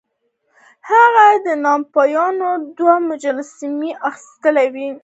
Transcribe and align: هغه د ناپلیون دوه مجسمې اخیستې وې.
هغه 0.91 1.25
د 1.45 1.47
ناپلیون 1.65 2.35
دوه 2.77 2.95
مجسمې 3.09 3.91
اخیستې 4.09 4.49
وې. 4.73 4.87